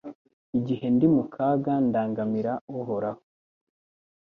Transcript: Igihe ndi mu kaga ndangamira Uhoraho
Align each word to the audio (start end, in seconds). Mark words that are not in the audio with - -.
Igihe 0.57 0.85
ndi 0.95 1.07
mu 1.15 1.23
kaga 1.33 1.73
ndangamira 1.87 2.53
Uhoraho 2.79 3.21